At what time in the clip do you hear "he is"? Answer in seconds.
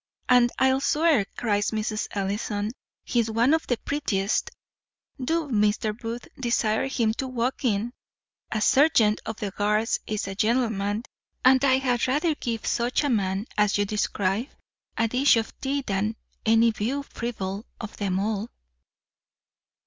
3.03-3.29